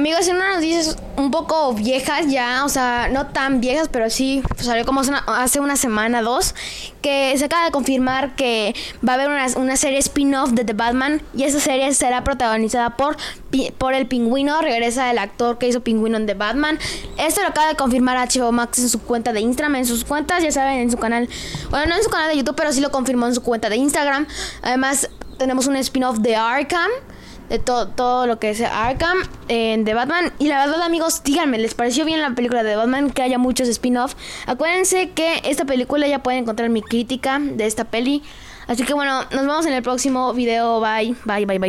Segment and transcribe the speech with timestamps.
[0.00, 4.42] Amigos, en unas noticias un poco viejas ya, o sea, no tan viejas, pero sí
[4.56, 6.54] salió como hace una, semana, dos,
[7.02, 8.74] que se acaba de confirmar que
[9.06, 12.96] va a haber una, una serie spin-off de The Batman y esa serie será protagonizada
[12.96, 13.18] por,
[13.76, 16.78] por el pingüino, regresa el actor que hizo pingüino en The Batman.
[17.18, 20.42] Esto lo acaba de confirmar HBO Max en su cuenta de Instagram, en sus cuentas,
[20.42, 21.28] ya saben, en su canal,
[21.68, 23.76] bueno, no en su canal de YouTube, pero sí lo confirmó en su cuenta de
[23.76, 24.26] Instagram.
[24.62, 26.90] Además, tenemos un spin-off de Arkham
[27.50, 30.32] de to- todo lo que es Arkham de Batman.
[30.38, 33.10] Y la verdad, amigos, díganme, ¿les pareció bien la película de Batman?
[33.10, 34.14] Que haya muchos spin-off.
[34.46, 38.22] Acuérdense que esta película ya pueden encontrar mi crítica de esta peli.
[38.68, 40.80] Así que bueno, nos vemos en el próximo video.
[40.80, 41.68] Bye, bye, bye, bye.